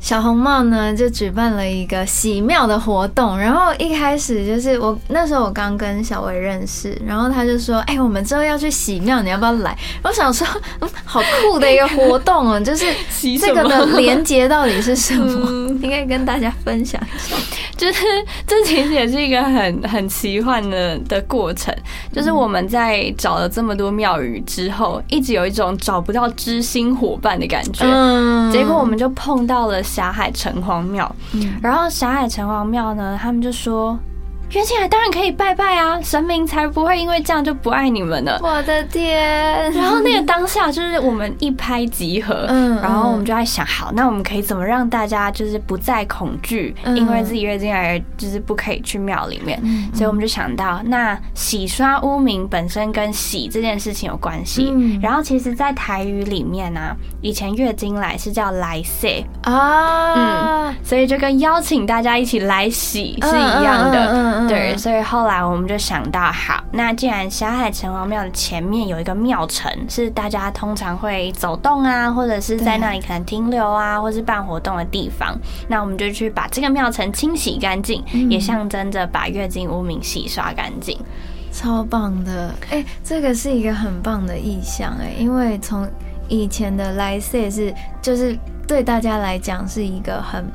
[0.04, 3.40] 小红帽呢，就举办了一个洗庙的活动。
[3.40, 10.46] 然后一开始就是我那时候我刚跟小薇认识，然后他就说：“哎，我们之后要去洗庙，你要不要来？”我想说，
[10.82, 12.86] 嗯，好酷的一个活动哦，就是
[13.40, 15.70] 这个的连接到底是什么？
[15.82, 17.38] 应该跟大家分享一下。
[17.78, 18.04] 就 是
[18.46, 21.74] 这其实也是一个很很奇幻的的过程。
[22.12, 27.86] 就是我们在找了这么多庙宇之后，一直有一种找不到知心伙伴的感觉。
[27.86, 29.82] 嗯，结果我们就碰到了。
[29.94, 31.16] 霞海城隍庙，
[31.62, 34.00] 然后霞海城隍庙呢，他们就说。
[34.54, 38.38] 约进来当然可以拜拜啊，神明才不会因为这样就不爱你们呢。
[38.40, 39.72] 我的天！
[39.72, 49.60] 然后那个当下就是我们一拍即合，嗯，然后我们就在想，好，那我们可以怎么让大家就是不再恐惧，因为自己月经来就是不可以去庙里面，
[49.92, 54.72] 所以我们就想到，那洗刷污名本身跟洗这件事情有关系。
[55.02, 60.14] 然后其实，在台语里面呢，以前月经来是叫来洗啊，
[60.68, 64.43] 嗯，所以就跟邀请大家一起来洗是一样的。
[64.48, 80.98] 对，所以后来我们就想到，好，那既然霞海城隍庙的前面有一个庙城，是大家通常会走动啊，或者是在那里可能停留啊，或是办活动的地方，那我们就去把这个庙城清洗干净，也象征着把月经污名洗刷干净，
[81.52, 82.54] 超棒的！
[82.70, 85.88] 哎，这个是一个很棒的意象哎，因为从
[86.28, 90.46] 以前的来世是，就是对大家来讲是一个很。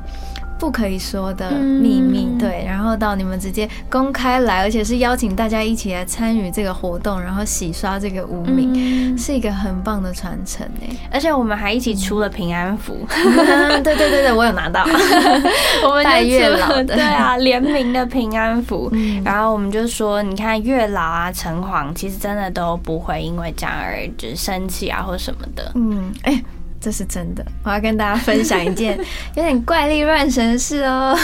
[0.58, 14.84] 不可以说的秘密，对，然后到你们直接公开来，而且是邀请大家一起来参与这个活动，然后洗刷这个污名，是一个很棒的传承哎，而且我们还一起出了平安符，对对对对，我有拿到，
[15.86, 18.92] 我们带月老的，对啊， 联名的平安符，
[19.24, 26.42] 然后我们就说，你看月老啊、城隍，其实真的都不会因为这样而就是生气啊或什么的，嗯，哎。
[26.80, 28.98] 这是真的，我要跟大家分享一件
[29.36, 31.16] 有点怪力乱神事哦。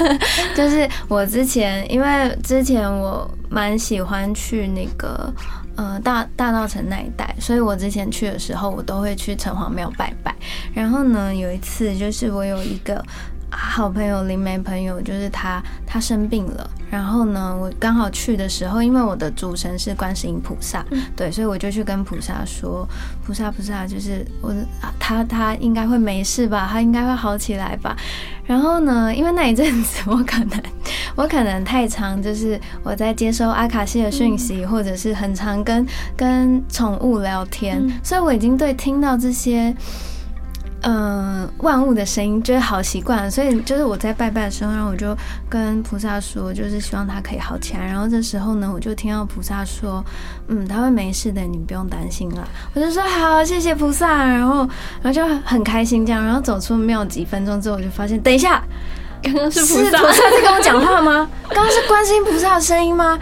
[0.56, 5.32] 就是我之前，因为之前我蛮喜欢去那个
[5.76, 10.34] 呃大大道城那一带，所以我之前去的时候，我都会去城隍庙拜拜。
[10.74, 13.04] 然后呢，有一次就是我有一个。
[13.54, 16.70] 好朋友灵媒朋友，就是他，他生病了。
[16.90, 20.84] 然后呢，我刚好去的时候，因为我的主神是观世音菩萨，
[21.16, 22.86] 对，所以我就去跟菩萨说
[23.24, 24.54] ：“菩萨，菩萨，就是我，
[24.98, 26.68] 他，他应该会没事吧？
[26.70, 27.96] 他应该会好起来吧？”
[28.44, 30.62] 然后呢，因为那一阵子我可能，
[31.16, 35.86] 我可能太长，就是我在接收阿卡西的讯息，或者是很常跟
[36.16, 39.74] 跟宠物聊天，所以我已经对听到这些。
[40.84, 45.16] 嗯，万物的声音就是好习惯，所以就是我在拜拜的时候，然后我就
[45.48, 47.86] 跟菩萨说，就是希望他可以好起来。
[47.86, 50.04] 然后这时候呢，我就听到菩萨说
[50.48, 54.68] ：“嗯，他会没事的，你不用担心了。”我就说：“好，谢谢菩萨。”然后，
[55.00, 56.24] 然后就很开心这样。
[56.24, 58.60] 然后走出庙几分钟之后，我就发现，等一下，
[59.22, 61.30] 刚 刚是菩萨在跟我讲话吗？
[61.48, 63.16] 刚刚是观世音菩萨的声音吗？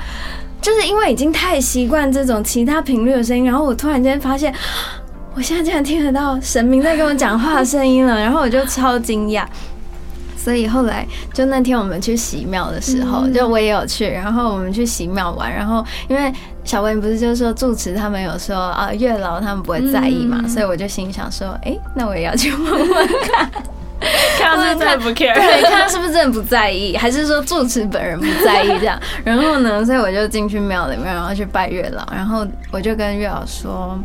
[0.63, 4.55] 就是因为已经太习惯这种其他频率的声音，然后我突然间发现。
[5.35, 9.45] 我现在竟然听得到神明在跟我讲话的声音了， 然后我就超惊讶。
[10.37, 16.33] 所以后来就那天我们去洗庙的时候，就我也有去，然后我们去洗庙玩，然后因为
[16.65, 23.51] 小文不是就说住持他们有说啊月老他们不会在意嘛，所以我就心想说，哎，那我也要去问问看，
[24.39, 28.99] 看他是真的不 care， 对，看他是不是真的不在意，还是说住持本人不在意这样。
[29.23, 33.99] 然后呢，所以我就进去庙里面，然后去拜月老，然后我就跟月老说。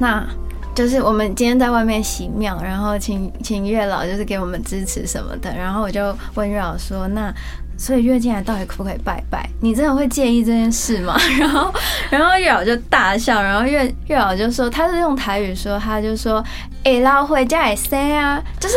[0.00, 0.26] 那
[0.74, 7.30] 就是我们今天在外面洗庙，然后请请月老就是给我们支持什么的，然后我就问月老说：“那
[7.76, 9.46] 所以月进来到底可不可以拜拜？
[9.60, 11.74] 你真的会介意这件事吗？” 然后
[12.08, 16.42] 然后月老就大笑，然后月月老就说他是用台语说，他就说
[16.84, 18.76] ：“哎，老回家也塞啊，就是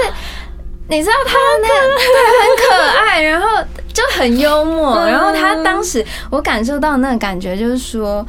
[0.89, 3.47] 你知道他那个对很可爱，然后
[3.93, 8.25] 就很幽默，然后他当时我感受到那个感觉就是说。”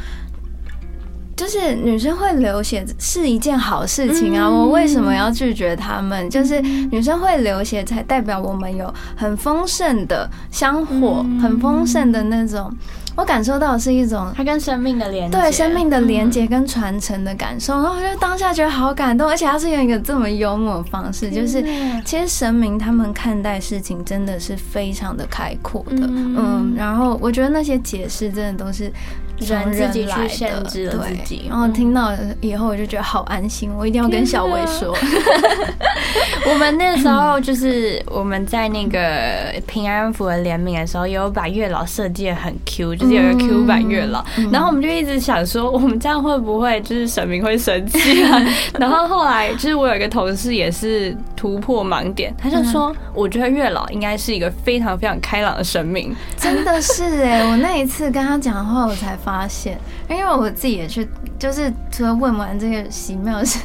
[1.37, 6.31] 就是女生会流血是一件好事情啊，我为什么要拒绝他们？
[6.31, 12.73] 就是女生会流血，才代表我们有很丰盛的香火，很丰盛的那种。
[13.17, 17.75] 我感受到的是一种它跟生命的连接，对生命的连接跟传承的感受。
[17.75, 21.65] 然后我觉得当下觉得好感动，而且他是用一个这么幽默的方式，就是
[22.05, 28.93] 其实神明他们看待事情真的是非常的开阔的，嗯，然后我觉得那些解释真的都是。
[29.39, 34.97] 人自己去限制了自己，然后听到以后我就觉得好安心，我一定要跟小薇说。
[36.47, 48.41] 我们那时候就是我们在那个平安符的联名的时候，有把月老设计的很 Q，就是有个 Q 版月老，然后我们就一直想说，我们这样会不会就是神明会生气啊？
[48.79, 59.19] 然后后来就是我有一个同事也是突破盲点，他就说，我觉得月老应该是一个非常非常开朗的神明，真的是哎，我那一次跟他讲的话，我才。
[59.25, 61.09] 发现，因为我自己也去，
[61.39, 63.59] 就是除了问完这个奇妙的事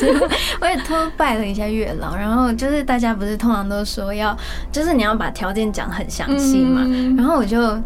[0.00, 0.20] 情
[0.60, 2.16] 我也偷拜了一下月老。
[2.16, 4.36] 然后就是大家不是通常都说要，
[4.72, 6.82] 就是你要把条件讲很详细嘛。
[7.16, 7.80] 然后我就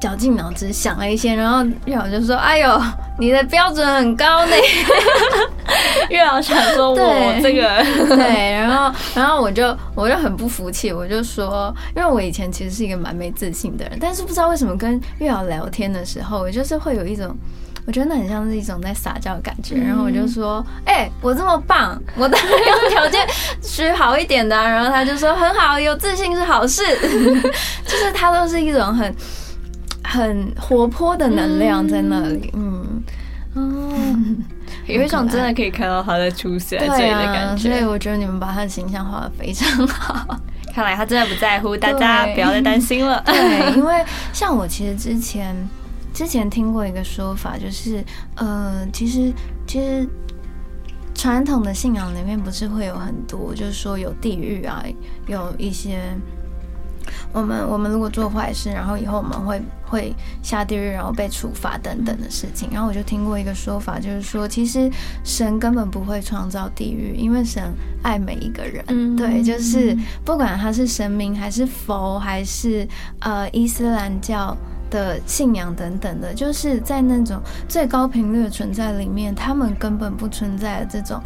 [0.00, 2.82] 绞尽脑汁想了一些，然后月老就说：“哎呦，
[3.18, 4.52] 你的标准很高呢。”
[6.08, 7.68] 月老想说：“我这个
[8.16, 17.36] 对。”然后，然后我就我就很不服气，我就说：“因为我以前其实是一个蛮没自信的人，但是不知道为什么跟月老聊天的时候，我就是会有一种，
[17.86, 19.76] 我觉得那很像是一种在撒娇的感觉。
[19.76, 23.20] 然后我就说：‘哎，我这么棒，我当然要条件
[23.62, 26.82] 需好一点的。’然后他就说：‘很好，有自信是好事。’
[27.86, 29.14] 就是他都是一种很
[30.04, 32.50] 很活泼的能量在那里。
[32.54, 33.02] 嗯，
[33.54, 33.92] 哦。
[34.86, 40.38] ”有一种真的可以看到他在出现这里的感觉，所以我觉得你们把他的形象画的非常好。
[40.72, 43.22] 看来他真的不在乎，大家不要再担心了。
[43.26, 45.54] 对，因为像我其实之前
[46.12, 48.02] 之前听过一个说法，就是
[48.36, 49.32] 呃，其实
[49.66, 50.08] 其实
[51.14, 54.82] 传统的信仰里面不是会有很多，就是说有地狱啊，
[55.26, 56.00] 有一些。
[57.32, 59.60] 我们我们如果做坏事，然后以后我们会
[59.90, 62.68] 会下地狱，然后被处罚等等的事情。
[62.72, 64.88] 然后我就听过一个说法，就是说其实
[65.24, 69.16] 神根本不会创造地狱，因为神爱每一个人。
[69.16, 72.86] 对，就是不管他是神明还是佛，还是
[73.18, 74.56] 呃伊斯兰教
[74.88, 81.20] 的信仰等等的，就是在那种最高频率的存在里面，他们根本不存在这种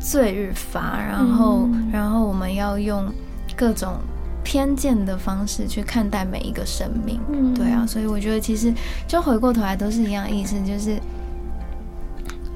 [0.00, 0.98] 罪与罚。
[0.98, 3.08] 然后然后我们要用
[3.56, 4.00] 各种。
[4.44, 8.72] 偏见的方式去看待每一个生命，嗯对啊，所以我觉得其实
[9.08, 11.00] 就回过头来都是一样意思，就是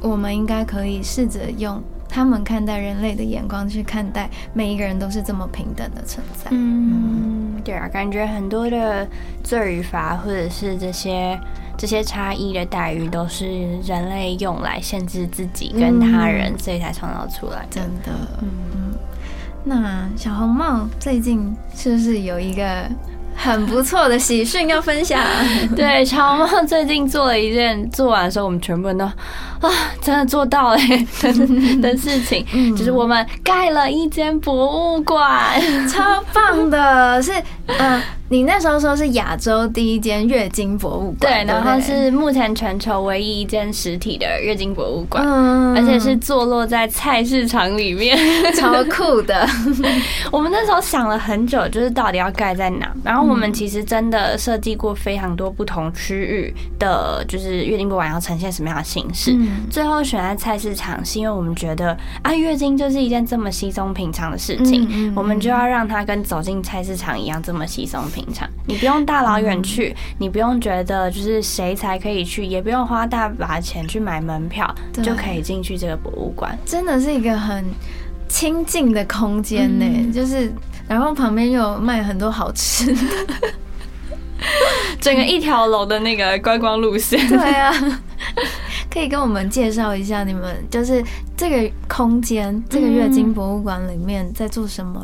[0.00, 6.50] 我们应该可以试着用他们看待人类的眼光去看待每一个人都是这么平等的存在。
[6.50, 9.08] 嗯，对啊，感觉很多的
[9.42, 11.38] 罪与罚或者是这些
[11.76, 13.46] 这些差异的待遇，都是
[13.82, 17.66] 人类用来限制自己跟他人，所以才创造出来的。
[17.70, 18.77] 真的，嗯。
[19.64, 22.88] 那小红帽最近是不是有一个
[23.34, 25.20] 很不错的喜讯要分享？
[25.76, 29.08] 对，小红帽最近做了一件做完的时候，我们全部人都
[29.60, 30.76] 啊，真的做到了
[31.22, 32.44] 的的事情，
[32.76, 37.32] 就是我们盖了一间博物馆， 超棒的，是
[37.66, 38.00] 嗯。
[38.30, 48.18] 你那时候说是亚洲第一间月经博物馆，对，然后是目前全球唯一一间实体的月经博物馆，嗯，而且是坐落在菜市场里面，
[48.52, 49.48] 超酷的。
[50.30, 52.92] 我们那时候想了很久，就是到底要盖在哪。
[53.02, 59.34] 然后我们其实真的设计过非常多不同区域的，就是月经博物馆要呈现什么样的形式。
[59.70, 68.18] 最后选在菜市场，是因为我们觉得啊，月经就是一件这么稀松平常的事情，我们就要让它跟走进菜市场一样这么稀松平。
[68.18, 74.68] 平常，你不用大老远去，你不用觉得就是谁才可以去，也不用花大把钱去买门票，
[75.04, 76.58] 就可以进去这个博物馆。
[76.66, 77.64] 真的是一个很
[78.28, 80.52] 清静的空间呢，就是
[80.88, 83.00] 然后旁边又有卖很多好吃的，
[85.00, 87.24] 整个一条龙的那个观光路线。
[87.28, 87.72] 对啊，
[88.90, 91.04] 可以跟我们介绍一下你们就是。
[91.38, 95.00] 这个空间，这个月经博物馆里面在做什么？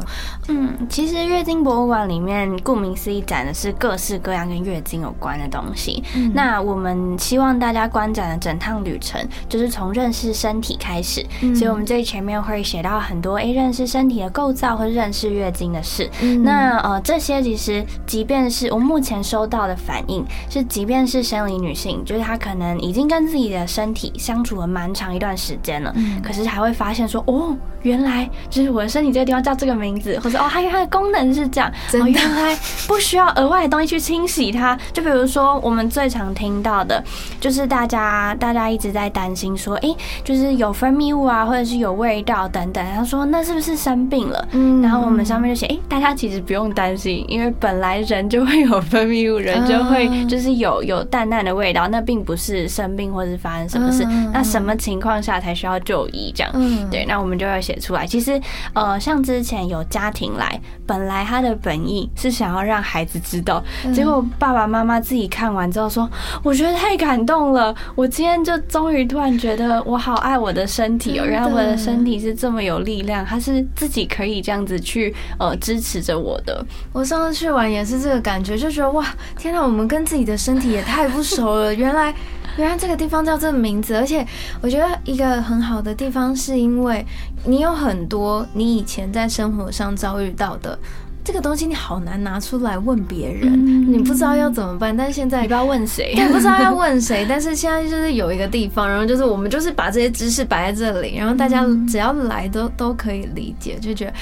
[0.49, 6.03] 嗯，其实月经博物馆里面，顾名思义，展的是各式各样跟月经有关的东西。
[6.35, 11.25] 那我们希望大家观展的整趟旅程，就是从认识身体开始。
[11.55, 16.11] 所以，我们最前面会写到很多，哎，认识身体的构造，或认识月经的事。
[16.43, 25.93] 那呃，这些其实，即便是我目前收到的反应，是即便是生理女性，就是她可能已经跟自己的身体相处了蛮长一段时间了。
[25.97, 32.57] 嗯可是还会发现说，哦，原来就是我的身体这个地方叫这个名字，或者哦，它它的功能是这样，哦，原来
[32.87, 34.79] 不需要额外的东西去清洗它。
[34.93, 37.03] 就比如说我们最常听到的，
[37.41, 42.85] 就是大家大家一直在担心说，哎，就是有分泌物啊，或者是有味道等等。
[42.95, 44.49] 他说那是不是生病了？
[44.53, 54.05] 嗯，然后我们上面就写，哎，大家其实不用担心，因为本来人就会有分泌物，人就会就是有有淡淡的味道，那并不是生病或是发生什么事。
[54.33, 56.33] 那什么情况下才需要就医？
[56.35, 56.53] 这样，
[56.91, 58.07] 对，那我们就要写出来。
[58.07, 58.41] 其实，
[58.73, 63.63] 呃，像之前有家庭来，本来他的本意是想要让孩子知道，
[63.95, 66.09] 结果爸爸妈妈自己看完之后说
[66.43, 79.07] ：“我觉得太感动了，我今天就终于突然觉得我好爱我的身体哦，原来我的身体是这么有力量，他是自己可以这样子去呃支持着我的。”我上次去玩也是这个感觉，就觉得哇，
[79.39, 82.15] 天哪，我们跟自己的身体也太不熟了， 原来。
[82.57, 84.27] 原来这个地方叫这个名字，而且
[84.61, 87.05] 我觉得一个很好的地方，是因为
[87.45, 90.79] 你有很多你以前在生活上遭遇到的
[91.25, 94.97] 这个东西，你好难拿出来问别人，你不知道要怎么办。
[94.97, 97.27] 但是现在你不知道问谁，不知道要问谁。
[97.29, 104.13] 但是现在就是有一个地方，然后就是我们就是把这些知识摆在这里，然后大家只要来都都可以理解，就觉得。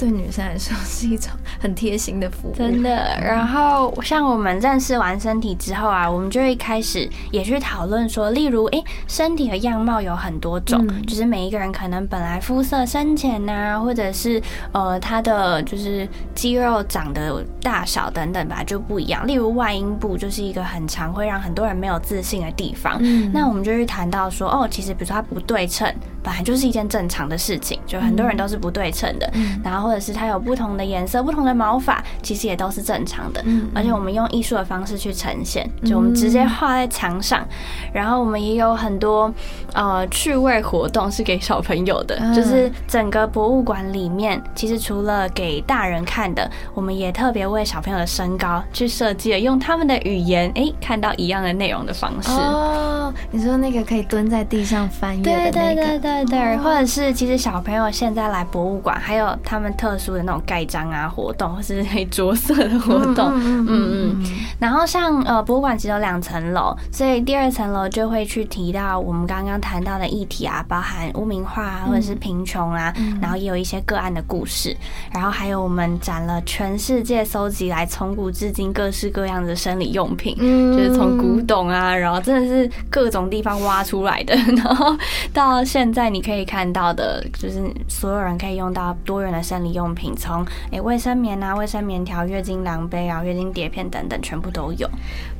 [0.00, 1.30] 对女生来说是一种
[1.60, 2.90] 很贴心的服务，真的。
[3.20, 14.40] 然后像我们认识完身体之后啊，我们就会开始也去讨论说，例如，哎，身体的样貌有很多种，就是每一个人可能本来肤色深浅呐，或者是
[14.72, 19.26] 呃他的就是肌肉长的大小等等吧，就不一样。
[19.26, 22.98] 例如外阴部就是一个很常会让很多人没有自信的地方，
[23.34, 29.30] 那我们就去谈到说，哦，其实比如说它不对称，本来就是一件正常的事情，就很多人都是不对称的，
[29.62, 29.89] 然后。
[29.90, 33.42] 或者是它有不同的颜色、不同的毛发，其实也都是正常的。
[33.44, 37.44] 嗯，而且我们用艺术的方式去呈现，就我们直接画在墙上。
[37.92, 39.34] 然后我们也有很多
[39.72, 52.30] 呃趣味活动是给小朋友的，就是整个博物馆里面，其实除了给大人看的，我们也特别为小朋友的身高去设计了，用他们的语言哎看到一样的内容的方式。
[52.30, 59.74] 哦，你说那个可以蹲在地上翻阅的那个，对对对对对，或者是其实小朋友现在来博物馆，还有他们。
[59.80, 64.26] 特殊的那种盖章啊活动，或是可以着色的活动，嗯嗯。
[64.58, 74.76] 然后像呃博物馆只有两层楼，所以第二层楼就会去提到我们刚刚谈到的议题啊，包含污名化啊，或者是贫穷啊，然后也有一些个案的故事，
[75.14, 84.94] 然后还有我们展了全世界搜集来从古至今各式各样的生理用品，就是从古董啊，然后真的是各种地方挖出来的，然后
[85.32, 89.69] 到现在你可以看到的，就是所有人可以用到多元的生理。
[89.72, 94.88] 用品从诶卫生棉啊、卫生棉条、月经量杯啊、月经碟片等等，全部都有。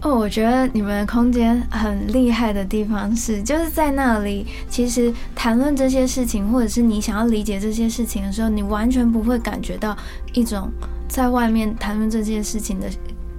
[0.03, 9.97] 哦，我觉得你们的空间很厉害的地方是，就是在那里，其实谈论这些事情，或者是你想要理解这些事情的时候，你完全不会感觉到
[10.33, 10.71] 一种
[11.09, 12.89] 在外面谈论这件事情的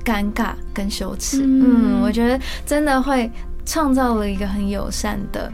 [0.03, 1.43] 尴尬跟羞耻。
[1.43, 3.31] 嗯，我觉得真的会
[3.65, 5.51] 创造了一个很友善的。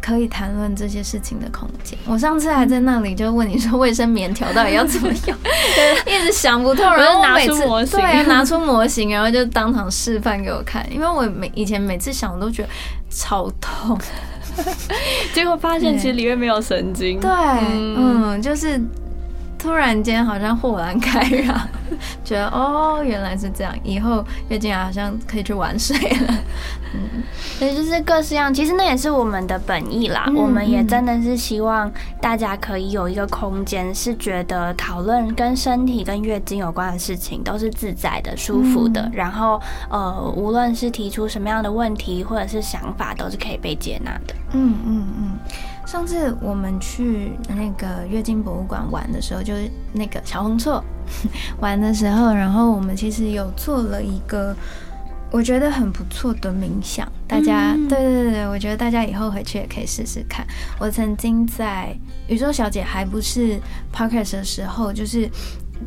[0.00, 1.98] 可以谈论这些事情的空间。
[2.06, 5.36] 我上次还在那里就问你说卫生棉条到底要怎么用，
[6.06, 10.86] 一直想不透，然后拿出模型，对，拿出模型，然后就当场示范给我看。
[10.92, 12.68] 因为我每以前每次想，我都觉得
[13.10, 13.98] 超痛，
[15.32, 17.20] 结果发现其实里面没有神经。
[17.20, 17.30] 对，
[17.96, 18.80] 嗯，就是
[19.60, 21.68] 突然间好像豁然开朗，
[22.24, 26.34] 觉得哦，原来是这样，以后月经好像可以去玩水了。
[26.94, 27.22] 嗯，
[27.58, 30.26] 所以就是各式样，其实那也是我们的本意啦。
[30.34, 31.90] 我们也真的是希望
[32.20, 39.08] 大家可以有一个空间，是觉得讨论跟身体、跟月经有关的事情都是自在的、舒服的。
[39.12, 44.34] 然后，呃，无论是提出什么样的问题或者是想法，都是可以被接纳的。
[44.52, 45.38] 嗯嗯嗯。
[45.90, 50.84] 上次我们去那个月经博物馆玩的时候，就是那个小红错
[51.58, 54.54] 玩的时候，然后我们其实有做了一个。
[55.32, 60.46] 我觉得很不错的冥想，大家对对对对，我觉得大家以后回去也可以试试看。
[60.78, 61.92] 我曾经在
[62.28, 63.58] 宇宙小姐还不是
[63.92, 65.28] podcast 的时候，就是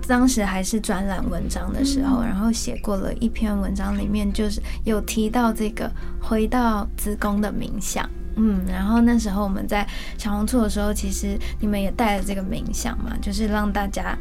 [0.06, 5.90] 当时还是专栏文章的时候，然后写过了一篇文章，里面就是有提到这个
[6.22, 8.10] 回到子宫的冥想。
[8.36, 14.18] 嗯，然后那时候我们在小红书的时候，其实你们也带了这个冥想嘛，就是让大家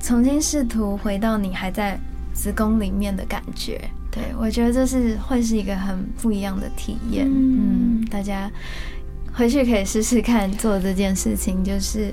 [0.00, 1.98] 重新试图回到你还在
[2.32, 3.80] 子宫里面的感觉。
[4.10, 7.26] 对，我觉得这是会是一个很不一样的体验。
[7.30, 8.50] 嗯，大家
[9.32, 12.12] 回去可以试试看做这件事情，就是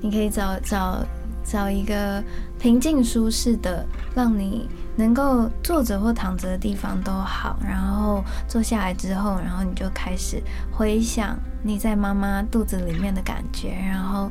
[0.00, 1.06] 你可以找找
[1.44, 2.22] 找一个
[2.58, 7.58] 平静舒适的，让你能够坐着或躺着的地方都好。
[7.62, 10.42] 然后坐下来之后，然后你就开始
[10.72, 13.76] 回想你在妈妈肚子里面的感觉。
[13.88, 14.30] 然后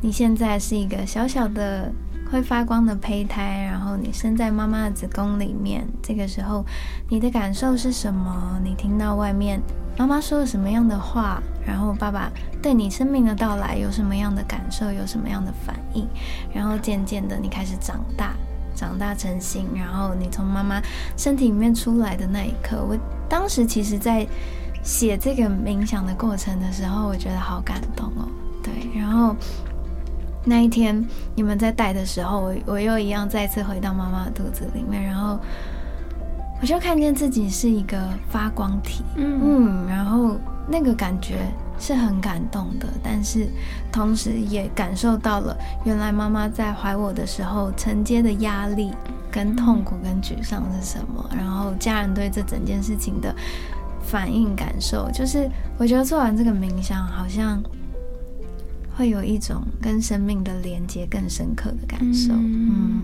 [0.00, 1.90] 你现在是一个小小的
[2.30, 5.86] 会发光的胚胎，然后你生在妈妈的子宫里面。
[6.02, 6.64] 这个时候，
[7.08, 8.58] 你的感受是什么？
[8.62, 9.60] 你听到外面
[9.96, 11.42] 妈妈说了什么样的话？
[11.66, 12.30] 然后爸爸
[12.62, 14.90] 对你生命的到来有什么样的感受？
[14.90, 16.08] 有什么样的反应？
[16.54, 18.32] 然后渐渐的，你开始长大，
[18.80, 19.66] 长大成型。
[19.74, 20.80] 然后你从妈妈
[21.16, 22.96] 身体里面出来的那一刻，我
[23.28, 24.26] 当时其实在
[24.82, 28.26] 写这个冥想的过程的时候，我觉得好感动哦。
[28.62, 29.36] 对，然后
[30.42, 31.04] 那一天
[31.34, 35.38] 你们在带的时候，我我又一样再次回到妈妈的肚子里面，然后
[36.62, 37.98] 我就看见自己是一个
[38.30, 40.36] 发光体，嗯，然后。
[40.70, 41.34] 那个感觉
[41.80, 43.48] 是很感动的，但是
[43.90, 48.92] 同时也感受到了原来妈妈在怀我的时候承接的压力、
[49.32, 53.34] 跟痛苦、跟沮丧是什么，然后家人对这整件事情的
[54.00, 57.60] 反应感受，就是我觉得做完这个冥想，好像
[58.96, 63.02] 会有一种跟生命的连接更深刻的感受，嗯。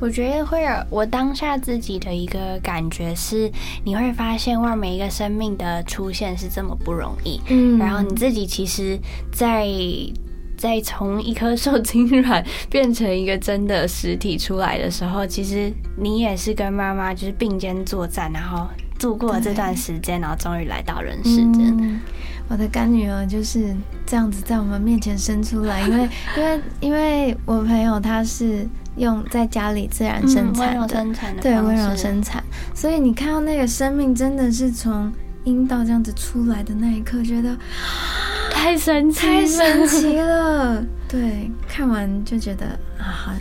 [0.00, 3.52] 我觉得会有我当下自己的一个感觉是，
[3.84, 7.38] 你会发现哇，每一个生命的出现是这么不容易。
[7.48, 8.98] 嗯，然后你自己其实，
[9.30, 9.68] 在
[10.56, 18.66] 在从一颗受精卵 变成一个真的实体出来的时候，其实你也是跟妈妈就是并肩作战，然后
[18.98, 22.00] 度过了这段时间，然后终于来到人世间。
[22.48, 23.76] 我的干女儿就是
[24.06, 28.66] 这样子在我们面前生出来，因为因为因为我朋友他是。
[29.00, 32.44] 用在家里自然生产的，对温柔生产，
[32.74, 35.10] 所以你看到那个生命真的是从
[35.44, 37.56] 阴道这样子出来的那一刻，觉得
[38.52, 40.84] 太神奇，太神奇了。
[41.08, 42.66] 对，看完就觉得
[42.98, 43.04] 啊。
[43.04, 43.32] 好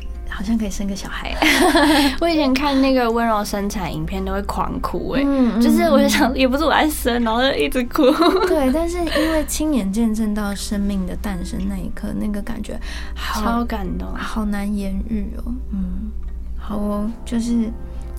[0.44, 1.36] 像可以生个小孩。
[2.22, 5.24] 我以前看那个温柔生产影片都会狂哭，哎，
[5.62, 8.04] 就是我就想，也不是我在生，然后就一直哭。
[8.48, 12.80] 对，但是因为亲眼见证到生命的诞生那一刻，那个感觉
[13.16, 15.54] 超感动，好难言喻哦。
[15.72, 16.12] 嗯，
[16.58, 17.72] 好哦，就是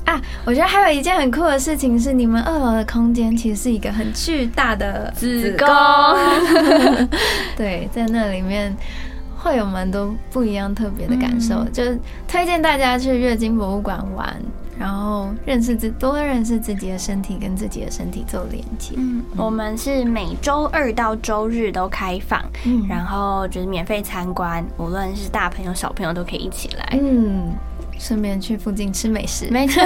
[0.05, 5.69] 啊，我觉得还有一件很酷的事情是，你们二楼的空间其实是一个很巨大的子宫。
[7.57, 8.77] 对，在那里面。
[9.43, 14.37] 会有蛮多不一样、特别的感受，就是推荐大家去月经博物馆玩，
[14.79, 18.95] 然后认识自多认识自己的身体，跟自己的身体做连接。
[18.99, 26.99] 嗯，我们是每周二到周日都开放，嗯，然后就是免费参观，无论是大朋友小朋友都可以一起来。
[27.01, 27.51] 嗯，
[27.99, 29.83] 顺便去附近吃美食，没错，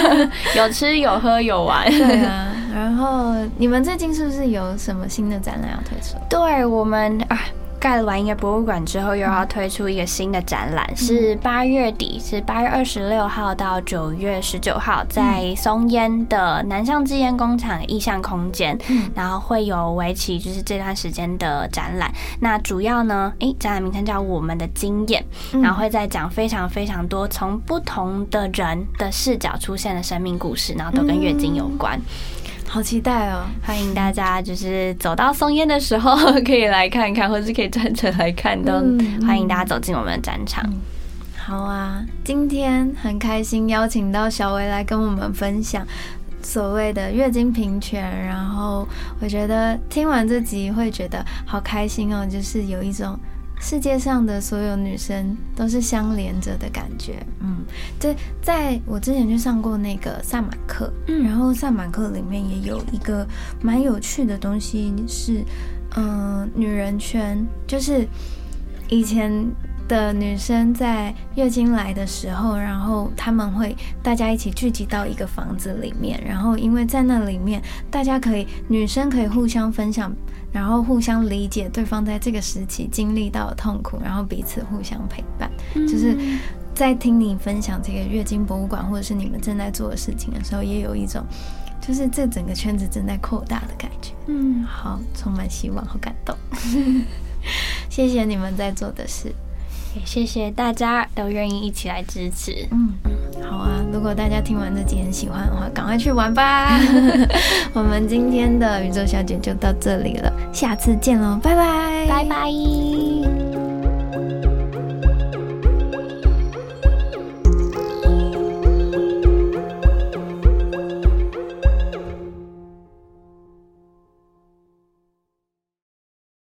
[0.56, 1.90] 有吃有喝有玩。
[1.90, 6.18] 对啊，然后你们最近是不是有什么新的展览要推出？
[6.28, 7.40] 对我们啊。
[7.80, 18.78] 盖完一个博物馆之后，又要推出一个新的展览，是八月底，是八月二十六号到九月十九号，在松烟的南向制烟工厂意向空间，
[19.14, 22.12] 然后会有为期就是这段时间的展览。
[22.38, 25.24] 那主要呢，诶，展览名称叫《我们的经验》，
[25.62, 31.98] 然后会在讲非常非常多从不同的人的视角出现的生命故事，然后都跟月经有关。
[32.72, 33.46] 好期待哦！
[33.64, 38.74] 欢迎大家，就是走到松烟的时候可以来看看，或是可以专程来看，都
[39.26, 40.64] 欢迎大家走进我们的展场。
[41.36, 45.84] 好啊，今天很开心邀请到小薇来跟我们分享
[46.42, 48.86] 所谓的月经平权，然后
[49.20, 53.18] 我觉得听完这集会觉得好开心哦，就是有一种。
[53.60, 57.58] 世界上的所有女生都是相连着的感觉，嗯，
[58.00, 63.26] 对，在我之前去上过那个萨满课，嗯，然后萨满课里面也有一个
[63.62, 65.44] 蛮有趣的东西是，
[65.94, 68.08] 嗯，女人圈，就是
[68.88, 69.30] 以前
[69.86, 80.10] 的女生在月经来的时候，然后他们会大家一起聚集到一个房子里面，然后因为在那里面，大家可以女生可以互相分享。
[80.52, 86.16] 然后互相理解对方在这个时期经历到的痛苦，然后彼此互相陪伴，就是
[86.74, 91.24] 在听你分享这个月经博物馆，或者是你们正在做的事情的时候，也有一种
[91.80, 94.12] 就是这整个圈子正在扩大的感觉。
[94.26, 96.36] 嗯，好，充满希望，好感动。
[97.88, 99.34] 谢谢你们在做的事。
[99.94, 102.66] 也谢谢大家都愿意一起来支持。
[102.70, 102.92] 嗯，
[103.48, 106.78] 好啊，如果大家听完这集很喜欢的话，赶快去玩吧。
[107.74, 113.29] 我们今天的宇宙小姐就到这里了，下次见喽，拜拜，拜拜。